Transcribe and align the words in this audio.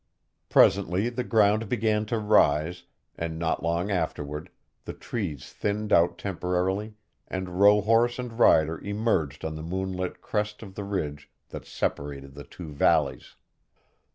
Presently 0.49 1.09
the 1.09 1.23
ground 1.23 1.69
began 1.69 2.07
to 2.07 2.17
rise, 2.17 2.85
and 3.19 3.37
not 3.37 3.61
long 3.61 3.91
afterward 3.91 4.49
the 4.85 4.93
trees 4.95 5.53
thinned 5.53 5.93
out 5.93 6.17
temporarily 6.17 6.95
and 7.27 7.59
rohorse 7.61 8.17
and 8.17 8.39
rider 8.39 8.79
emerged 8.81 9.45
on 9.45 9.53
the 9.55 9.61
moonlit 9.61 10.19
crest 10.19 10.63
of 10.63 10.73
the 10.73 10.83
ridge 10.83 11.29
that 11.49 11.67
separated 11.67 12.33
the 12.33 12.43
two 12.45 12.71
valleys. 12.73 13.35